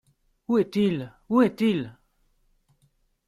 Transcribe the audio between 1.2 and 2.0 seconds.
où est-il?